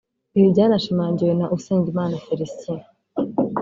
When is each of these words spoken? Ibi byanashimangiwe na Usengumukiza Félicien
Ibi 0.37 0.47
byanashimangiwe 0.53 1.33
na 1.39 1.45
Usengumukiza 1.55 2.23
Félicien 2.25 2.79